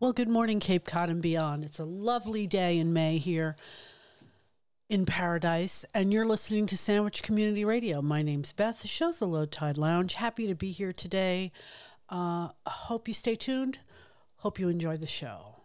[0.00, 1.62] Well, good morning, Cape Cod and beyond.
[1.62, 3.54] It's a lovely day in May here
[4.88, 8.00] in paradise, and you're listening to Sandwich Community Radio.
[8.00, 8.80] My name's Beth.
[8.80, 10.14] The show's the Low Tide Lounge.
[10.14, 11.52] Happy to be here today.
[12.08, 13.80] Uh, hope you stay tuned.
[14.36, 15.59] Hope you enjoy the show.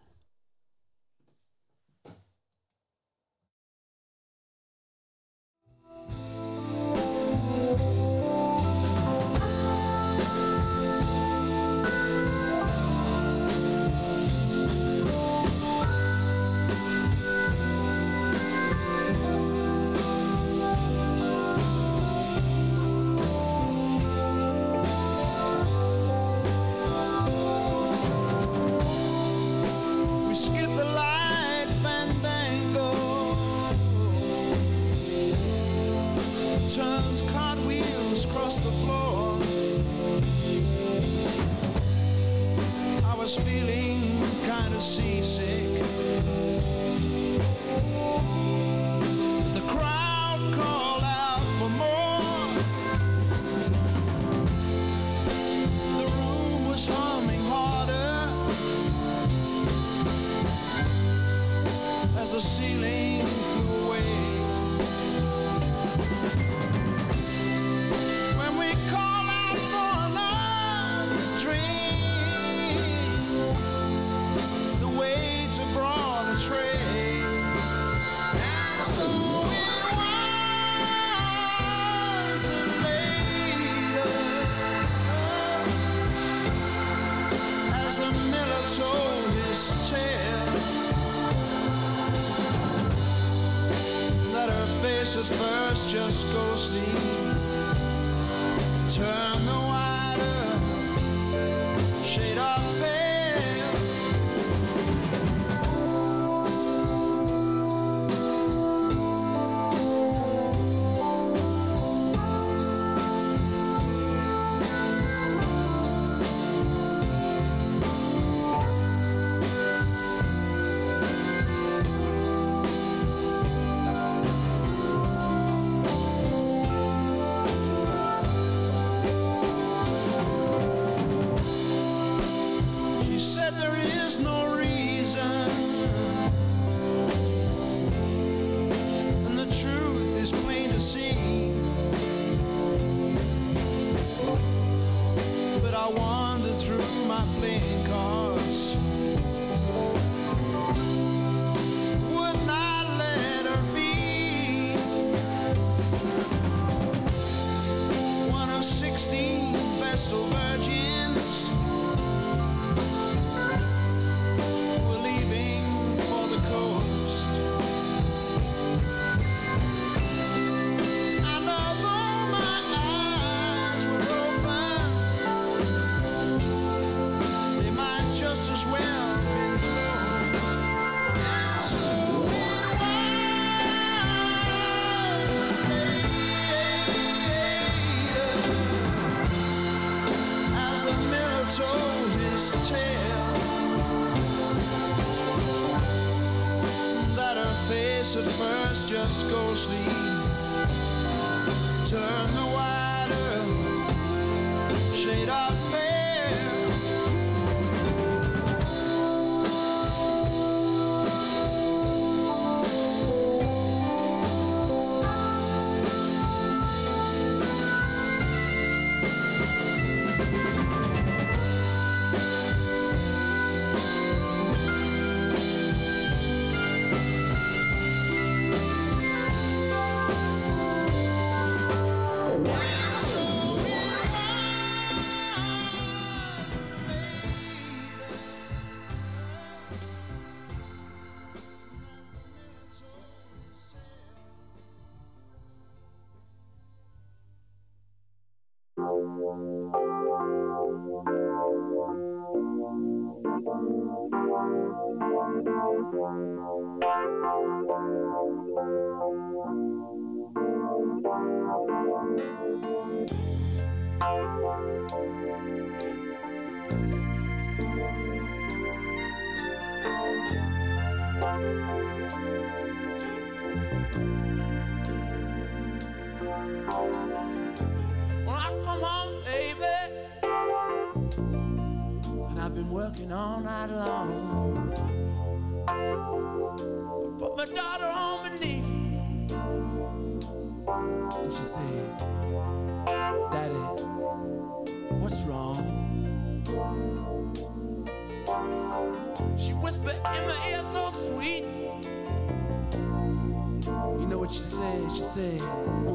[305.16, 305.95] say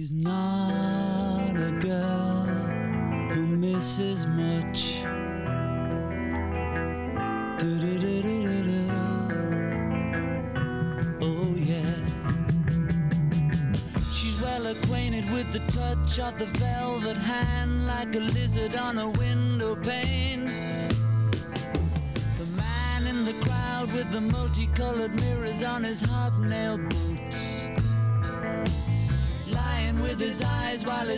[0.00, 2.46] She's not a girl
[3.34, 4.96] who misses much.
[11.20, 11.94] Oh, yeah.
[14.10, 19.10] She's well acquainted with the touch of the velvet hand, like a lizard on a
[19.10, 20.46] window pane.
[22.38, 26.39] The man in the crowd with the multicolored mirrors on his hob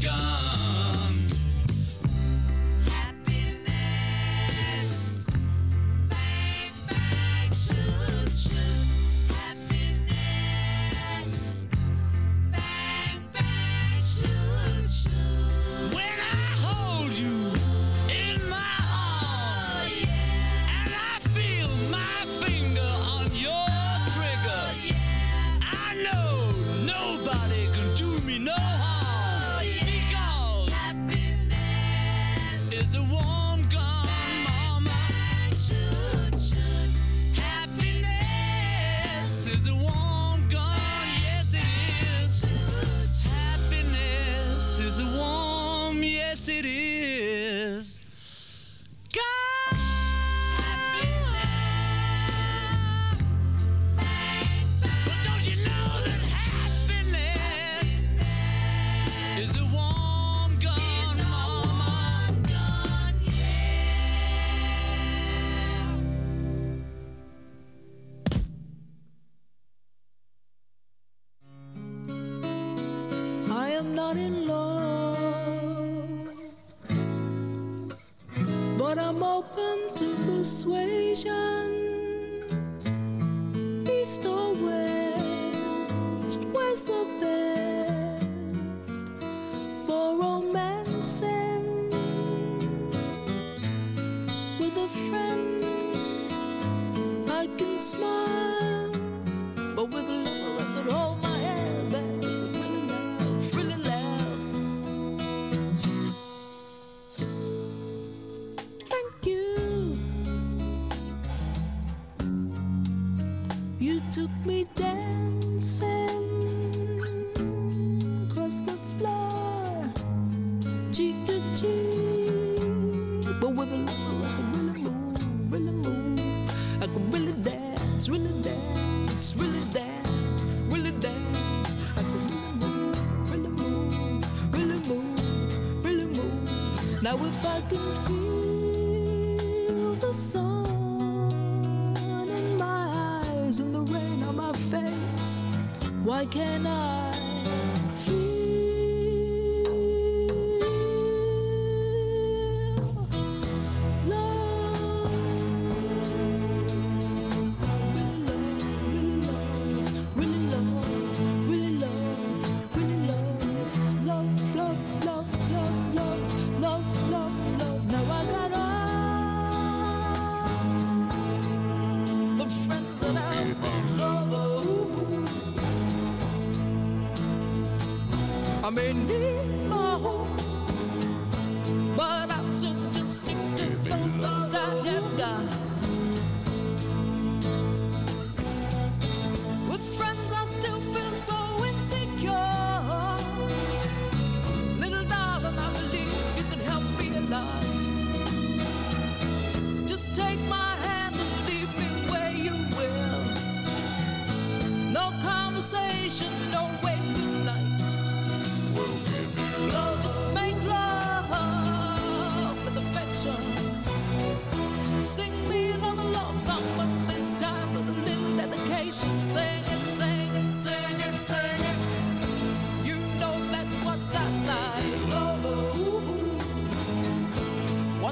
[0.00, 0.61] gun.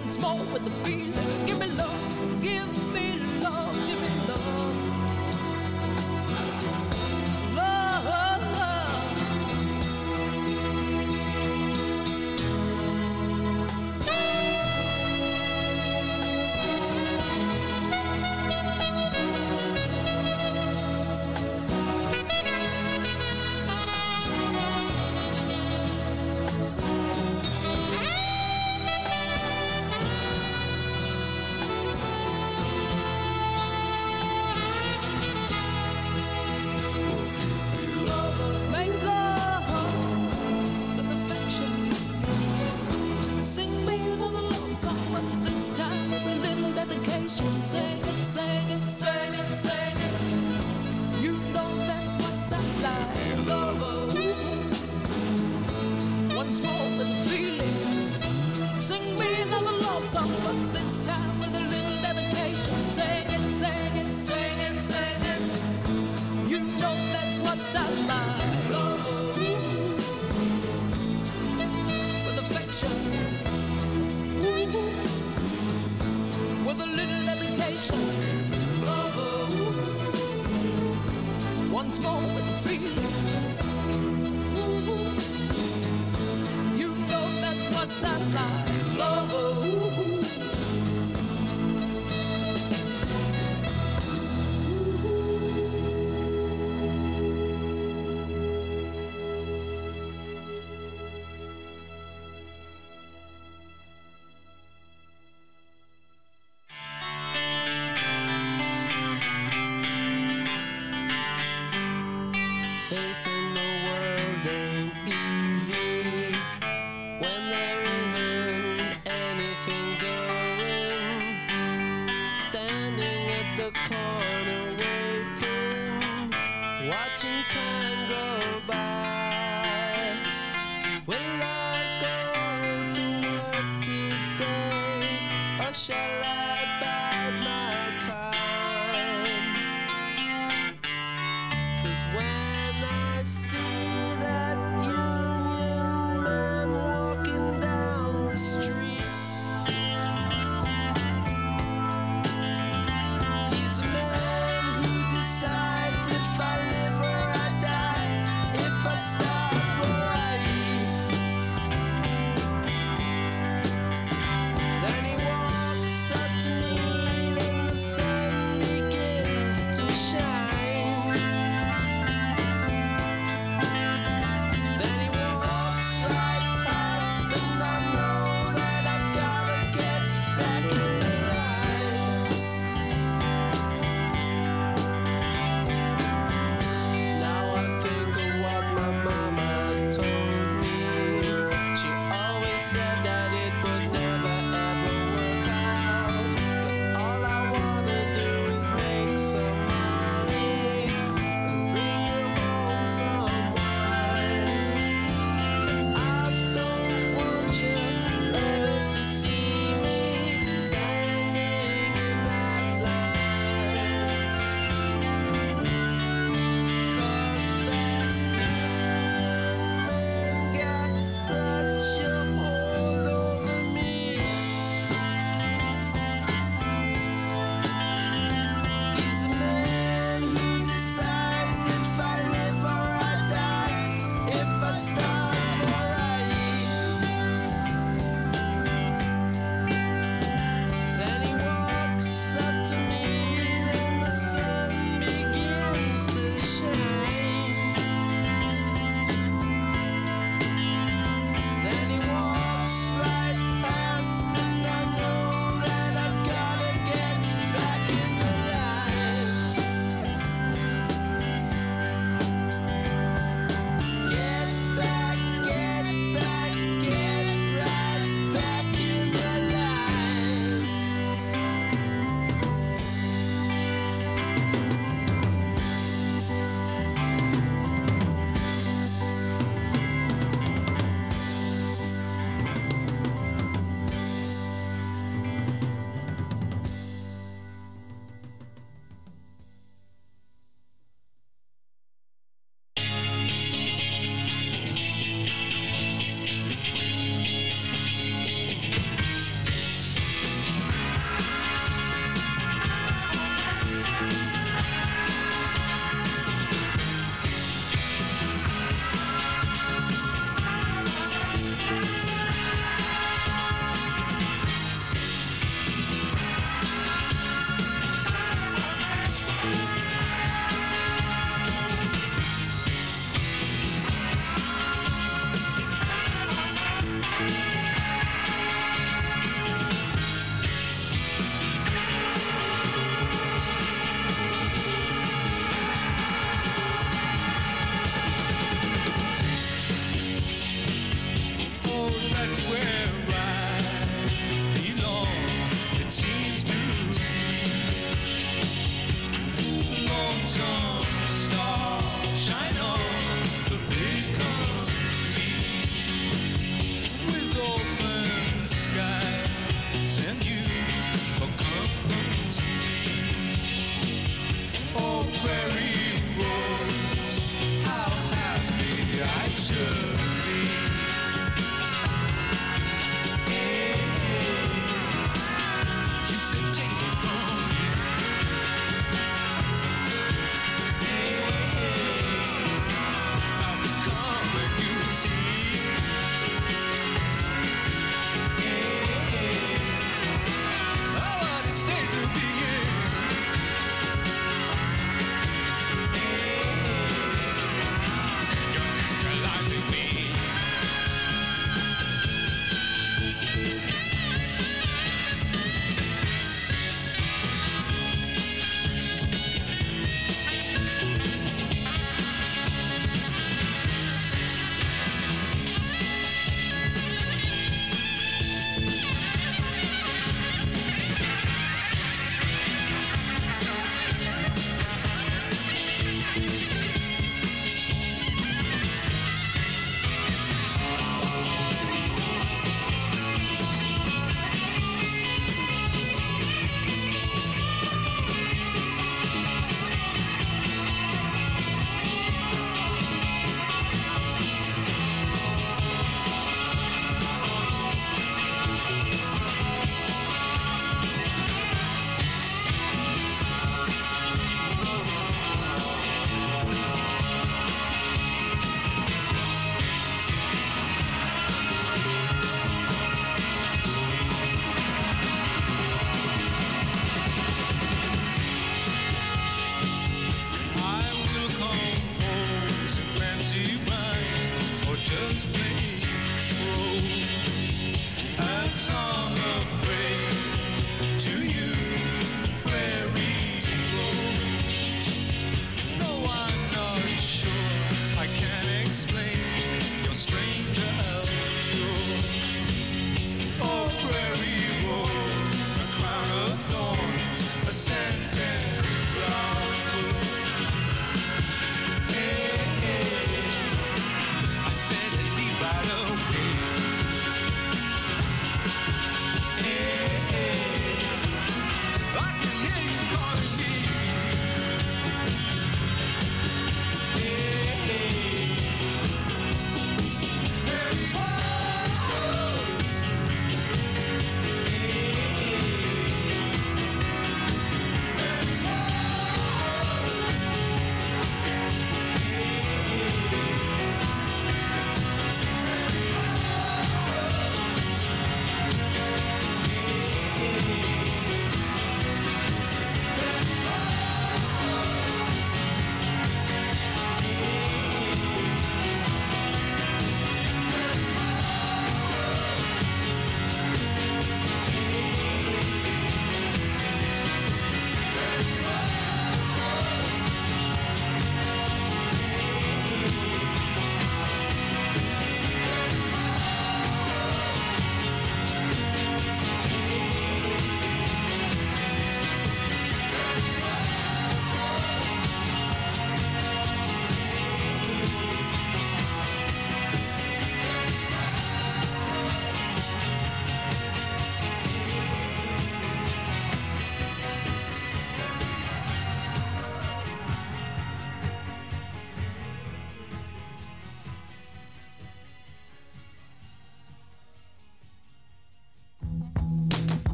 [0.00, 0.16] once
[0.52, 0.69] with the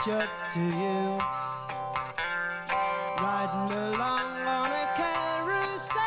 [0.00, 1.18] catch up to you.
[3.22, 5.98] Riding along on a carousel,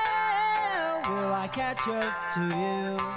[1.10, 3.13] will I catch up to you?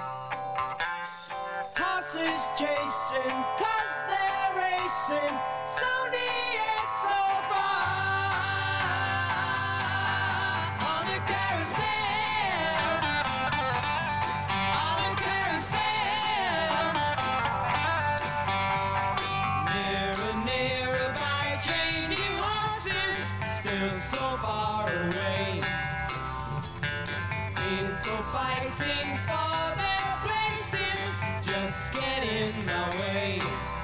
[27.68, 33.75] People fighting for their places, just get in my way.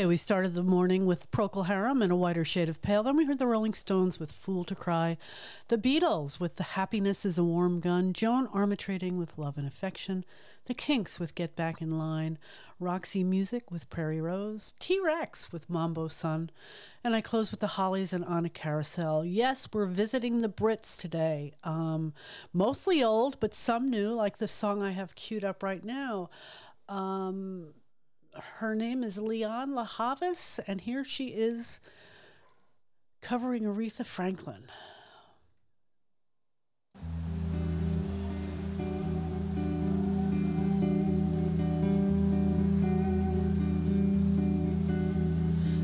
[0.00, 3.02] Okay, we started the morning with Procol Harum and A Whiter Shade of Pale.
[3.02, 5.18] Then we heard the Rolling Stones with Fool to Cry,
[5.68, 10.24] the Beatles with The Happiness is a Warm Gun, Joan Armatrading with Love and Affection,
[10.64, 12.38] the Kinks with Get Back in Line,
[12.78, 16.48] Roxy Music with Prairie Rose, T Rex with Mambo Sun,
[17.04, 19.26] and I close with the Hollies and On a Carousel.
[19.26, 21.52] Yes, we're visiting the Brits today.
[21.62, 22.14] Um,
[22.54, 26.30] mostly old, but some new, like the song I have queued up right now.
[26.88, 27.74] Um,
[28.34, 31.80] her name is Lianne La Havas, and here she is
[33.20, 34.70] covering Aretha Franklin.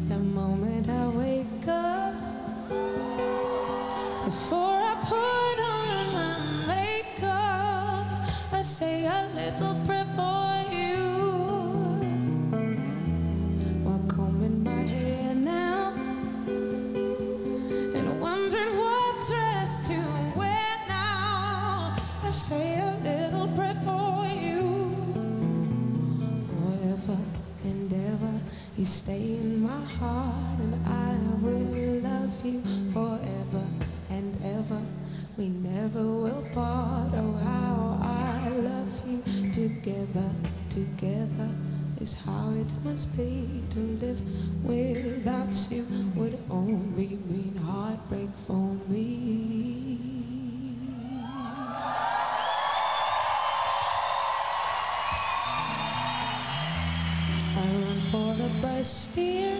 [0.08, 2.05] The moment I wake up,
[28.76, 32.60] You stay in my heart, and I will love you
[32.92, 33.64] forever
[34.10, 34.82] and ever.
[35.38, 37.10] We never will part.
[37.14, 40.30] Oh, how I love you together,
[40.68, 41.48] together
[42.02, 44.20] is how it must be to live
[44.62, 45.86] without you.
[46.14, 48.65] Would only mean heartbreak for
[58.86, 59.55] the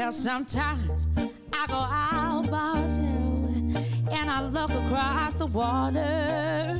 [0.00, 1.08] Well, sometimes
[1.52, 6.78] I go out by myself and I look across the water.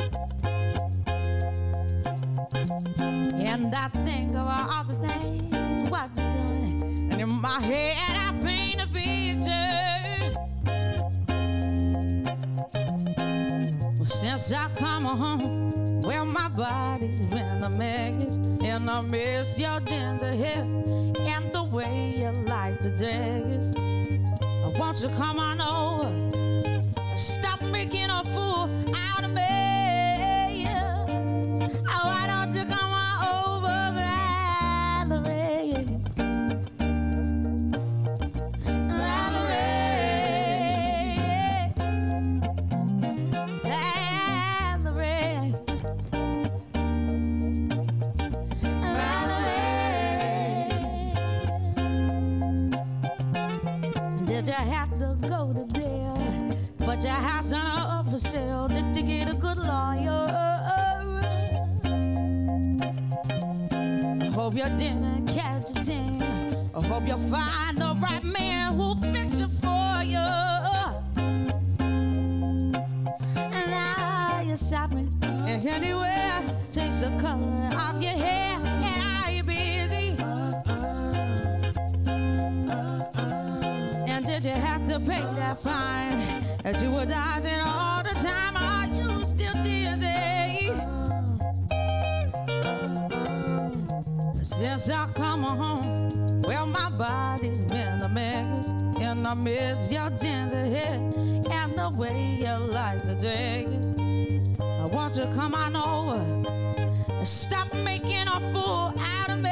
[3.36, 7.10] And I think of all the things what you're doing.
[7.12, 10.32] And in my head, I paint a picture.
[13.96, 19.78] Well, since I come home, well, my body's been a mess, and I miss your
[19.78, 23.72] gender hair and the way you like the dress.
[24.76, 27.16] Won't you come on over?
[27.16, 29.59] Stop making a fool out of me.
[85.40, 87.06] That fine that you were
[87.66, 88.56] all the time?
[88.56, 90.72] Are you still dizzy?
[94.42, 98.68] Since I come home, well, my body's been a mess.
[99.00, 103.70] And I miss your ginger hair and the way you like the dress.
[104.60, 106.39] I want you to come on over
[107.24, 109.50] stop making a fool out of me.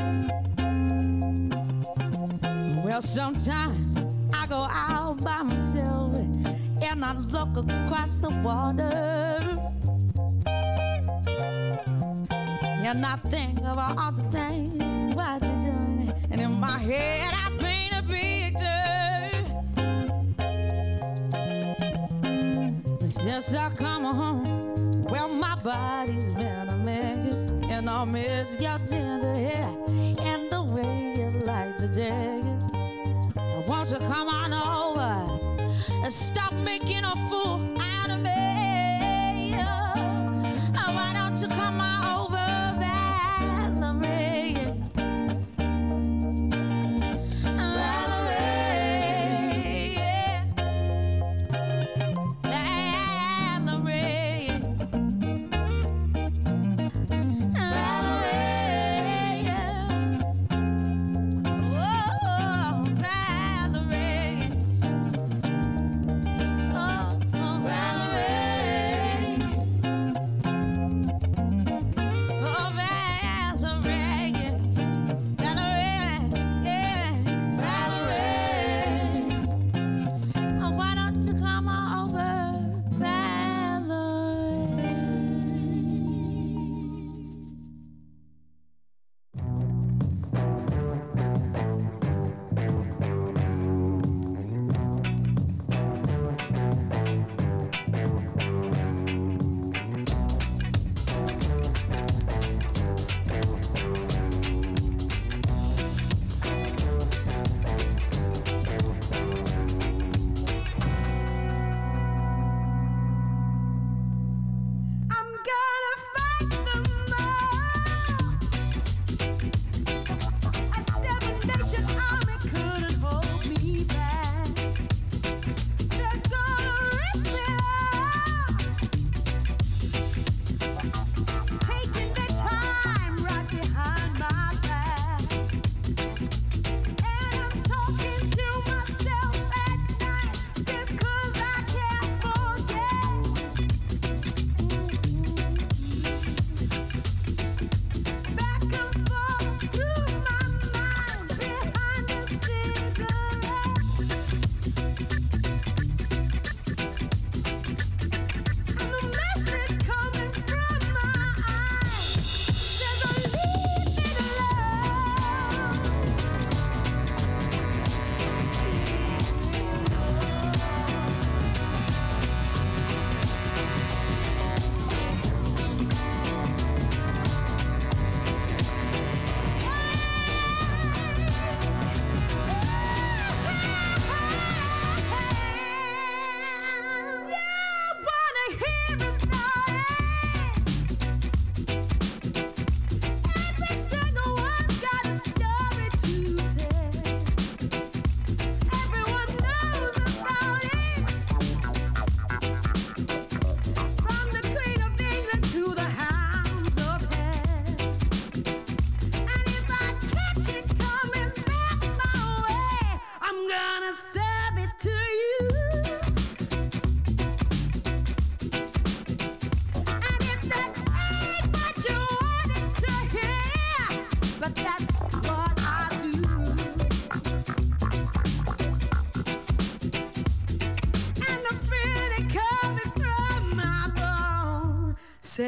[2.83, 3.38] Well, sometimes
[7.45, 9.39] look across the water.
[12.85, 16.13] And I think of all the things what you're doing.
[16.31, 18.89] And in my head, I paint a picture.
[23.07, 27.35] Since I come home, well, my body's been a mess.
[27.69, 29.75] And I miss your tender hair
[30.21, 32.59] and the way you like the jacket.
[33.67, 34.78] Won't you come on over
[36.11, 38.88] stop making a fool out of me?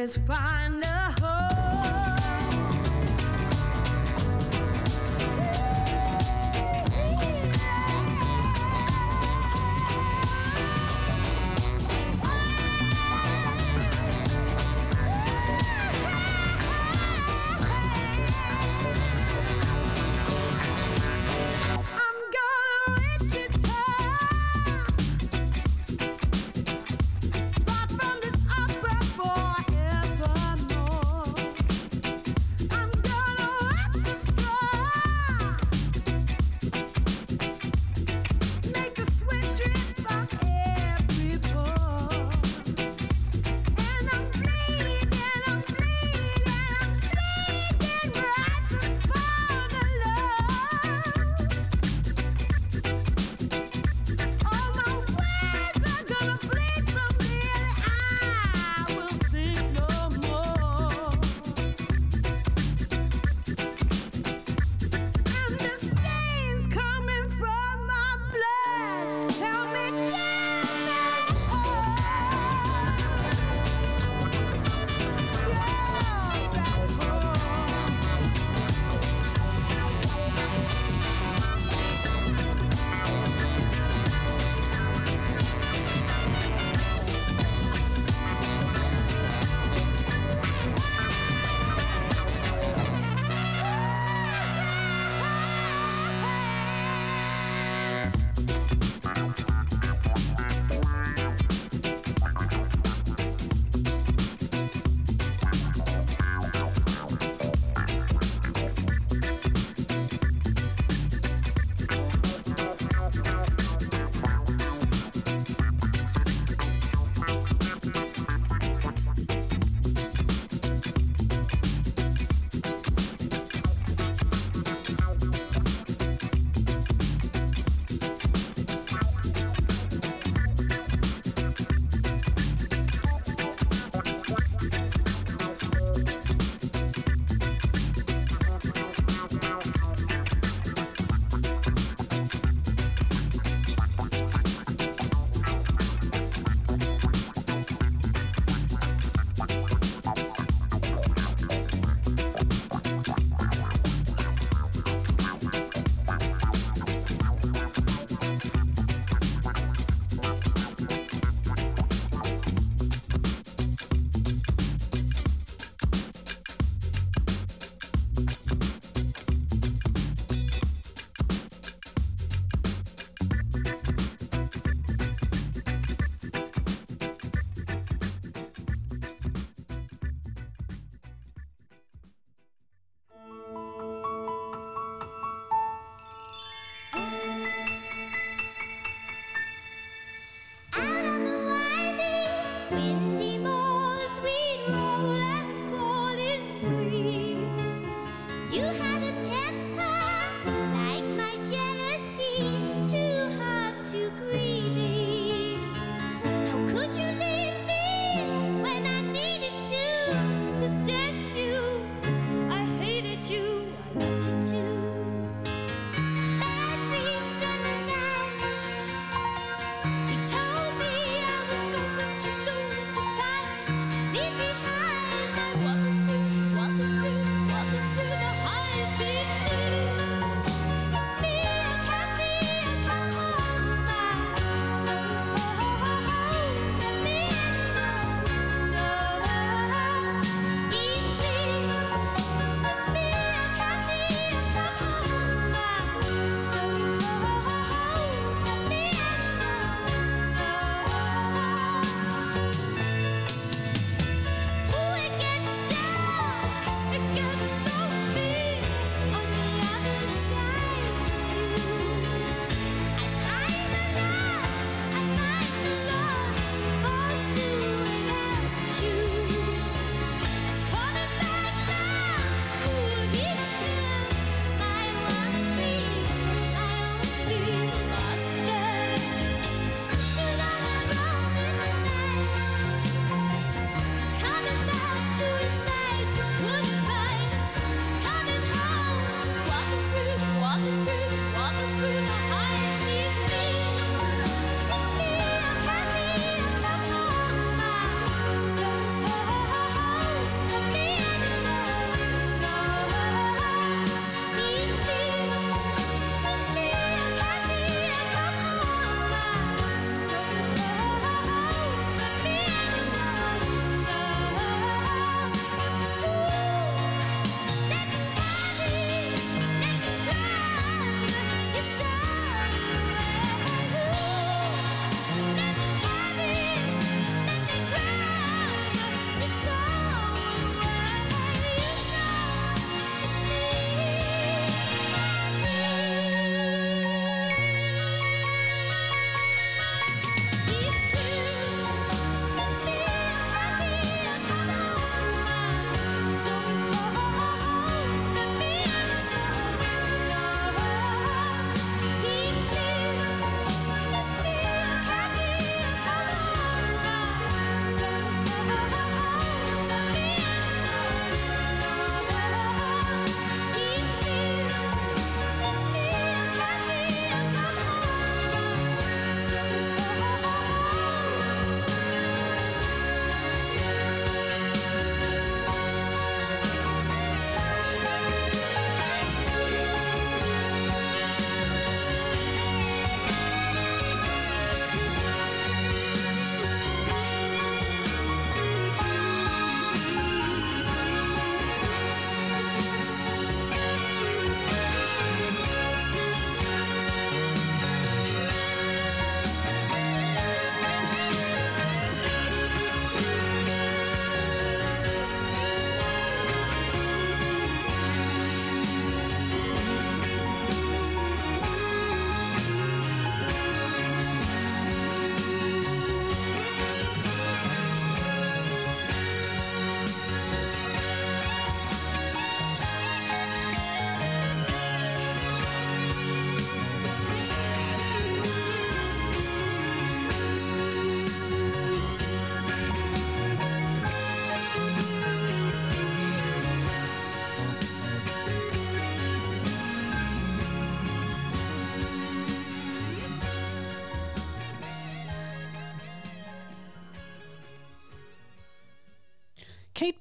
[0.07, 0.17] Says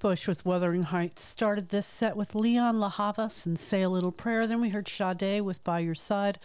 [0.01, 4.11] Bush with Wuthering Heights started this set with Lianne La Havas and Say a Little
[4.11, 4.46] Prayer.
[4.46, 6.38] Then we heard Sade with By Your Side,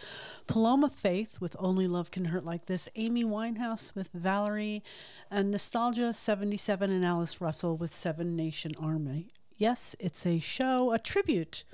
[0.46, 4.84] Paloma Faith with Only Love Can Hurt Like This, Amy Winehouse with Valerie,
[5.30, 9.28] and Nostalgia 77 and Alice Russell with Seven Nation Army.
[9.56, 11.64] Yes, it's a show, a tribute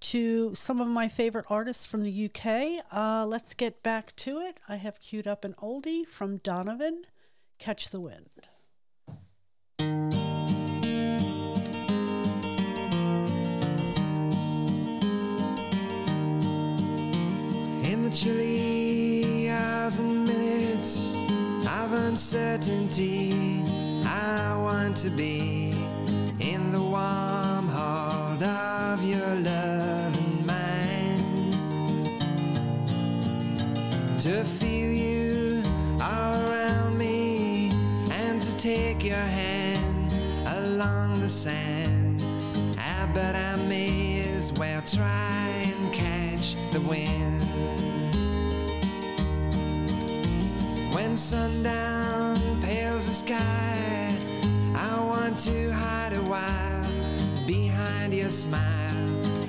[0.00, 2.82] to some of my favorite artists from the UK.
[2.90, 4.58] Uh, let's get back to it.
[4.70, 7.02] I have queued up an oldie from Donovan,
[7.58, 8.48] Catch the Wind.
[18.10, 21.12] The chilly hours and minutes
[21.66, 23.62] of uncertainty,
[24.04, 25.74] I want to be
[26.40, 31.52] in the warm hold of your love and mine.
[34.20, 35.62] To feel you
[36.02, 37.70] all around me
[38.10, 40.12] and to take your hand
[40.58, 42.24] along the sand.
[42.76, 47.19] I bet I may as well try and catch the wind.
[51.10, 54.14] When sundown pales the sky,
[54.76, 56.86] I want to hide a while
[57.48, 58.94] behind your smile.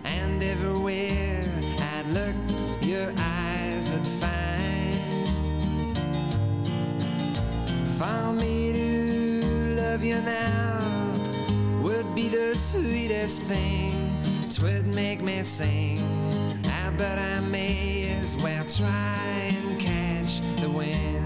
[0.03, 1.45] And everywhere
[1.79, 2.35] I'd look,
[2.81, 5.27] your eyes would find.
[7.99, 11.13] For me to love you now
[11.83, 13.93] would be the sweetest thing.
[14.49, 15.99] Twould make me sing.
[16.65, 21.20] Ah, I bet I may as well try and catch the wind.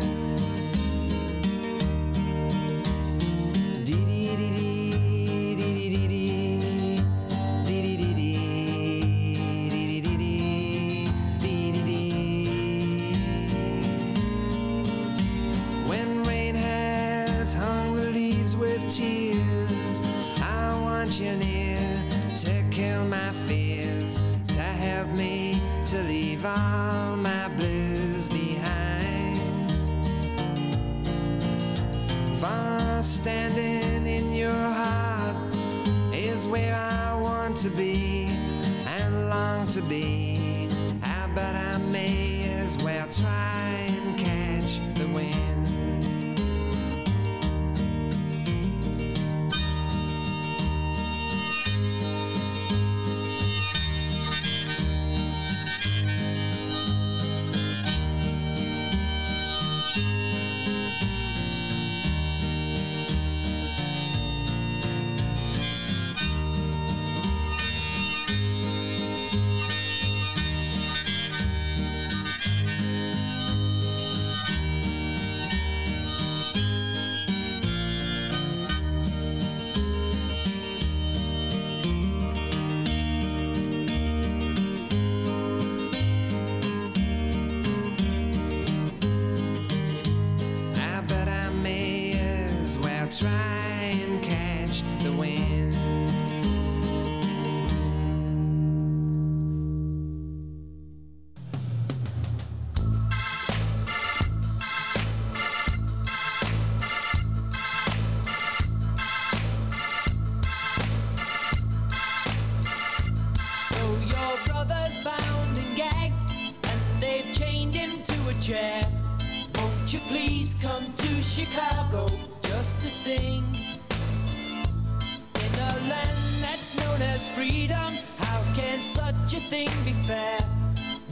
[126.98, 130.40] Known as freedom, how can such a thing be fair?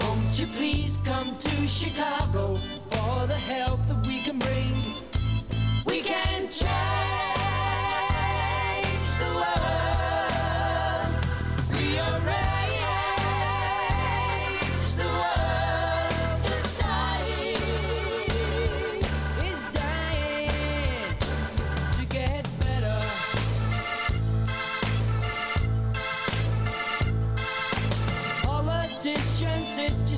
[0.01, 2.57] Won't you please come to Chicago
[2.89, 4.75] for the help that we can bring?
[5.85, 7.32] We can change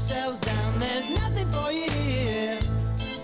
[0.08, 0.78] yourselves down.
[0.78, 2.60] There's nothing for you here.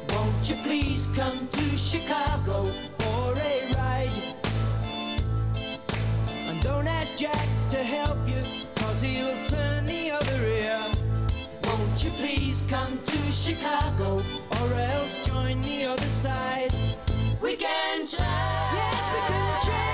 [0.10, 4.24] Won't you please come to Chicago for a ride?
[6.48, 8.42] And don't ask Jack to help you,
[8.78, 10.82] cause he'll turn the other ear.
[11.66, 14.24] Won't you please come to Chicago,
[14.60, 16.74] or else join the other side?
[17.42, 18.18] We can change.
[18.18, 19.91] Yes, we can change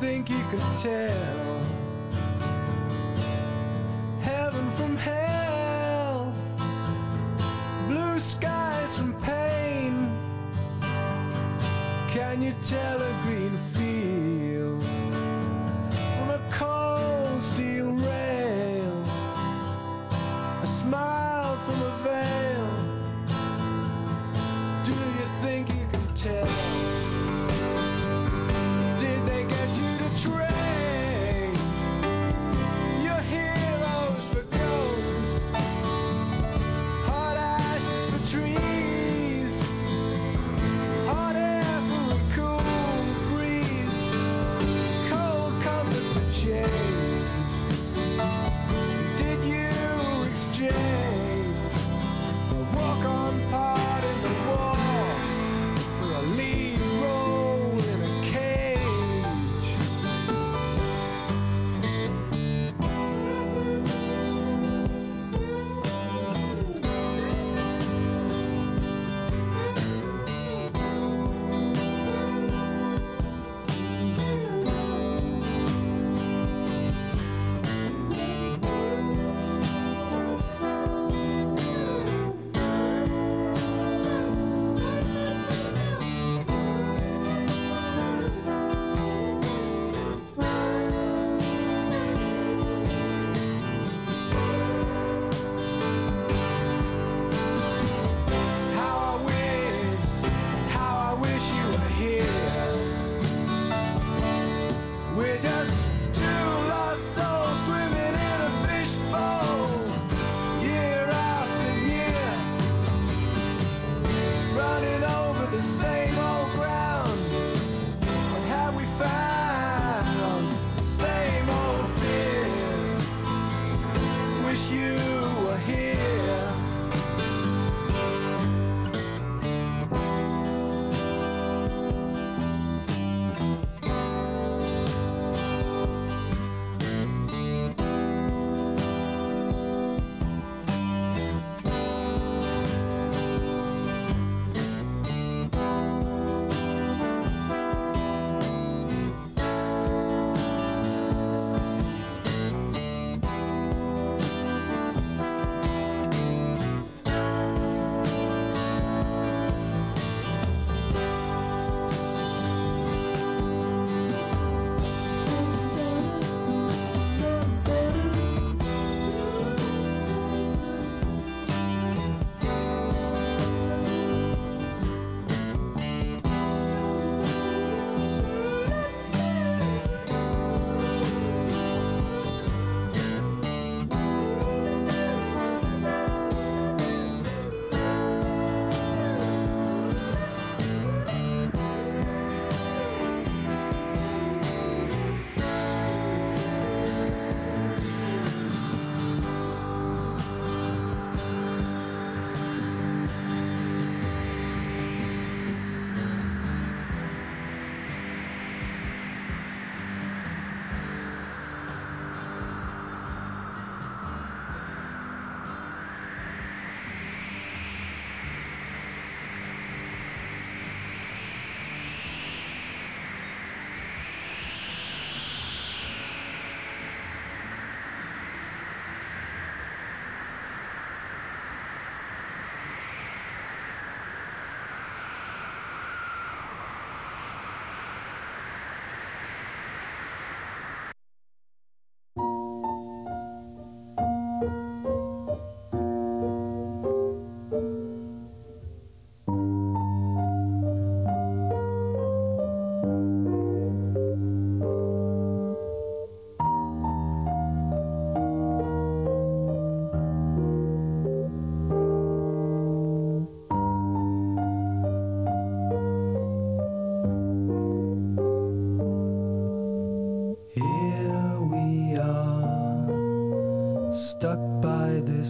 [0.00, 1.57] think you could tell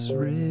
[0.08, 0.47] this river,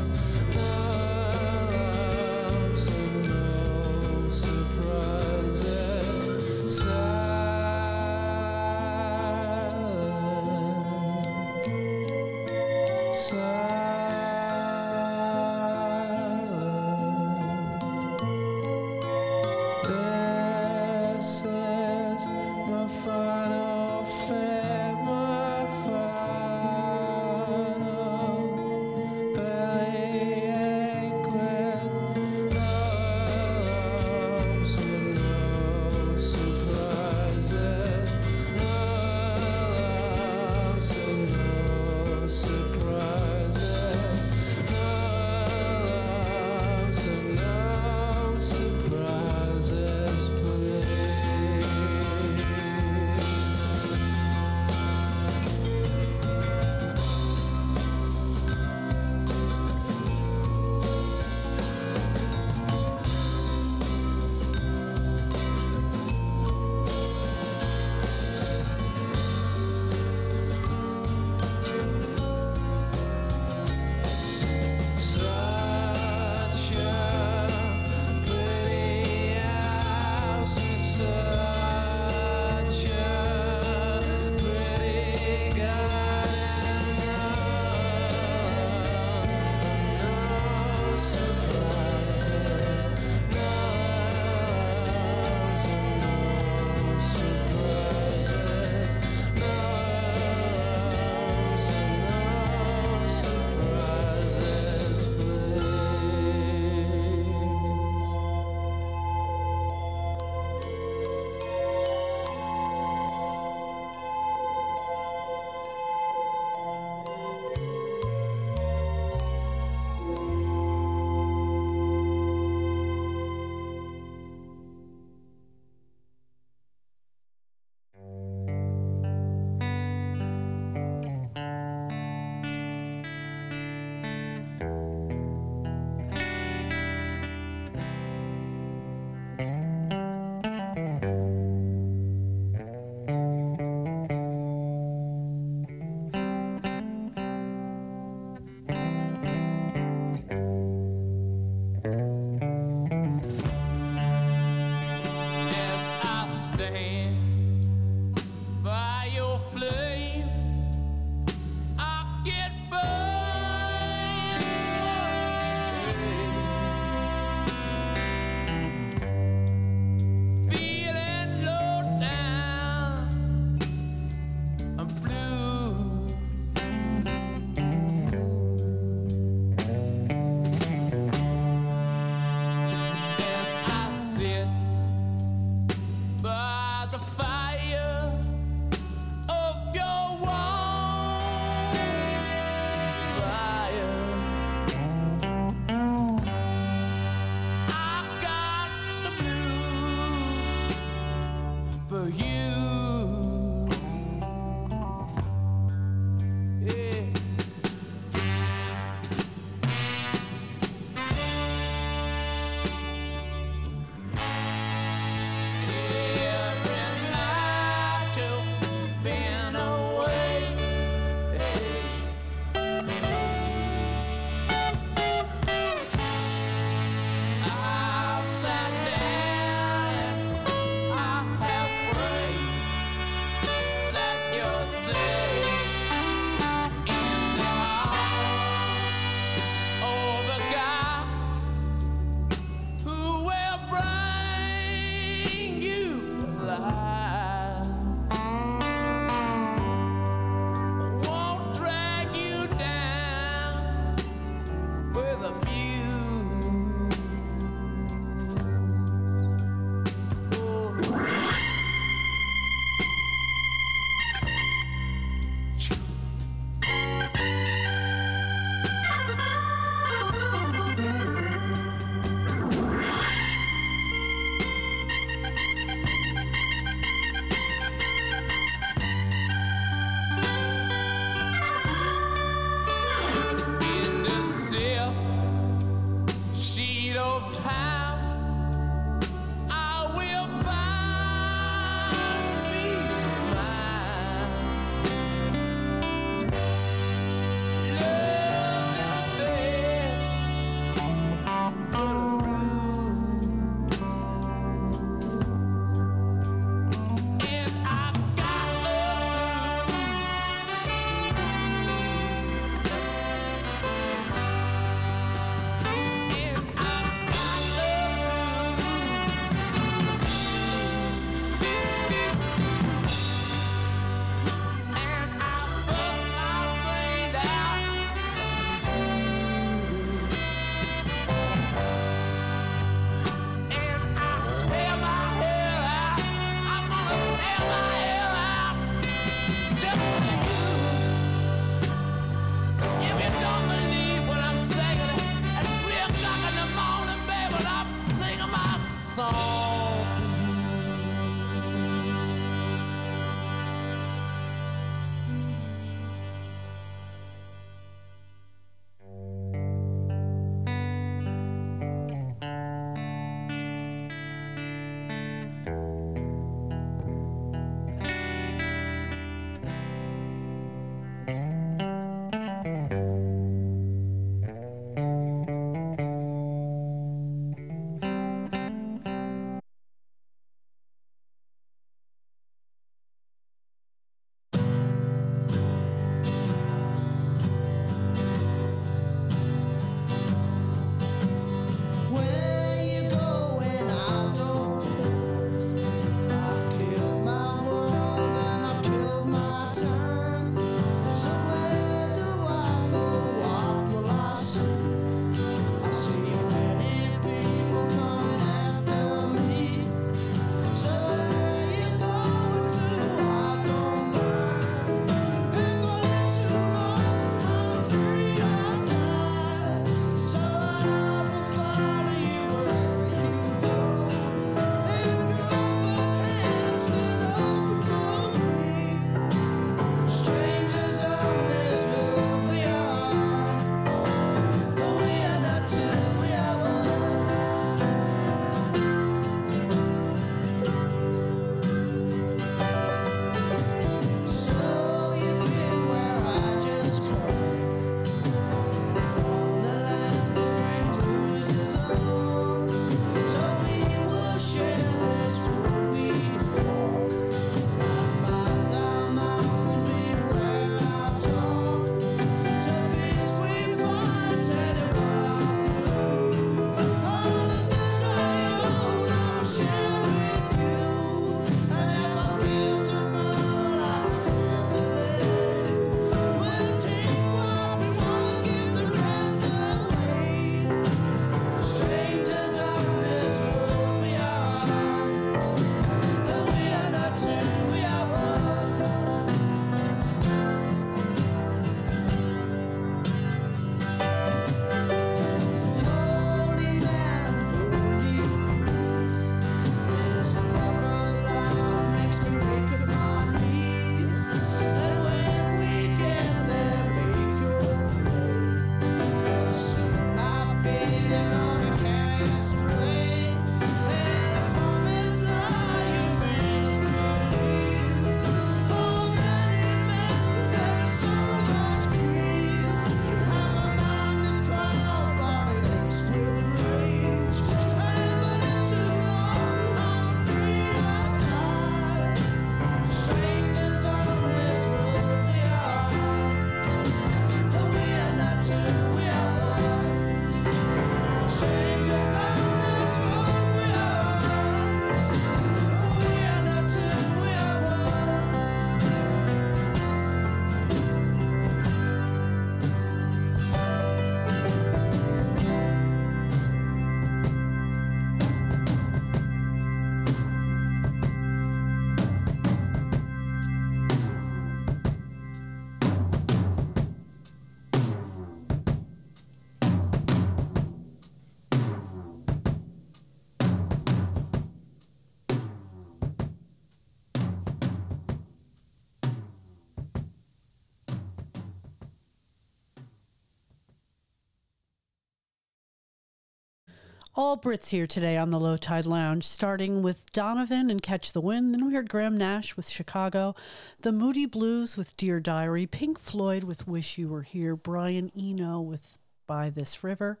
[586.98, 591.00] All Brits here today on the Low Tide Lounge, starting with Donovan and Catch the
[591.02, 591.34] Wind.
[591.34, 593.14] Then we heard Graham Nash with Chicago,
[593.60, 598.40] The Moody Blues with Dear Diary, Pink Floyd with Wish You Were Here, Brian Eno
[598.40, 600.00] with By This River,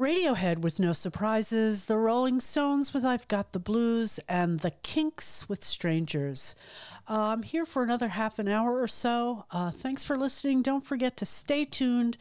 [0.00, 5.50] Radiohead with No Surprises, The Rolling Stones with I've Got the Blues, and The Kinks
[5.50, 6.56] with Strangers.
[7.06, 9.44] Uh, I'm here for another half an hour or so.
[9.50, 10.62] Uh, thanks for listening.
[10.62, 12.16] Don't forget to stay tuned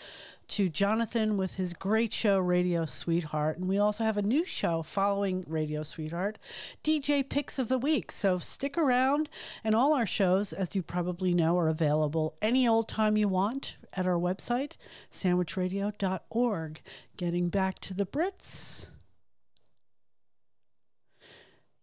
[0.50, 3.58] to Jonathan with his great show, Radio Sweetheart.
[3.58, 6.38] And we also have a new show following Radio Sweetheart,
[6.84, 8.12] DJ Picks of the Week.
[8.12, 9.30] So stick around.
[9.64, 13.78] And all our shows, as you probably know, are available any old time you want
[13.94, 14.74] at our website,
[15.12, 16.82] sandwichradio.org.
[17.18, 18.92] Getting back to the Brits.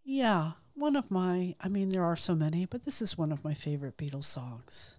[0.05, 3.43] Yeah, one of my, I mean, there are so many, but this is one of
[3.43, 4.99] my favorite Beatles songs.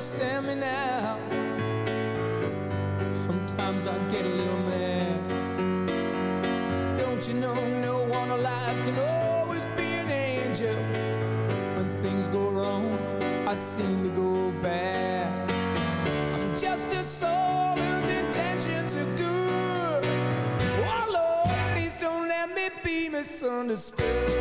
[0.00, 1.18] understand me now.
[3.10, 5.20] Sometimes I get a little mad.
[6.96, 10.74] Don't you know no one alive can always be an angel?
[11.76, 12.98] When things go wrong,
[13.46, 15.50] I seem to go bad.
[16.32, 20.02] I'm just a soul whose intentions are good.
[20.88, 24.39] Oh Lord, please don't let me be misunderstood.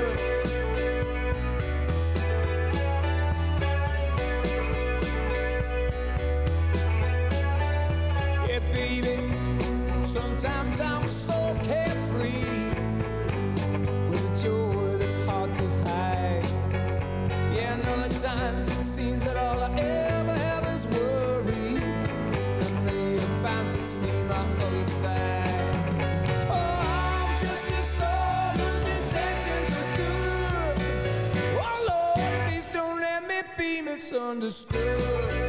[33.99, 35.48] Misunderstood.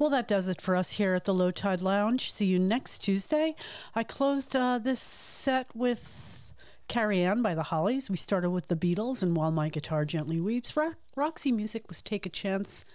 [0.00, 2.32] Well, that does it for us here at the Low Tide Lounge.
[2.32, 3.54] See you next Tuesday.
[3.94, 6.54] I closed uh, this set with
[6.88, 8.08] Carrie Anne by the Hollies.
[8.08, 10.74] We started with the Beatles and While My Guitar Gently Weeps.
[10.74, 12.86] Ro- Roxy Music with Take a Chance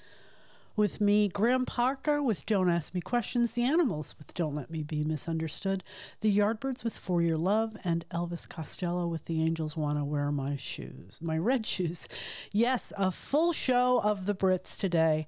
[0.76, 4.82] with me, Graham Parker with Don't Ask Me Questions, The Animals with Don't Let Me
[4.82, 5.84] Be Misunderstood,
[6.22, 10.56] The Yardbirds with For Your Love, and Elvis Costello with The Angels Wanna Wear My
[10.56, 12.10] Shoes, My Red Shoes.
[12.52, 15.28] Yes, a full show of the Brits today.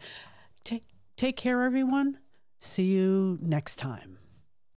[1.18, 2.20] Take, care, everyone.
[2.60, 4.17] See you next time.